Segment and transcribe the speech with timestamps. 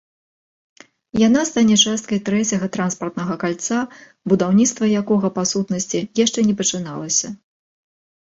[1.27, 3.77] Яна стане часткай трэцяга транспартнага кальца,
[4.33, 7.27] будаўніцтва якога па сутнасці яшчэ не пачыналася.